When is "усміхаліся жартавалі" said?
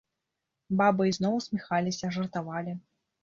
1.41-2.73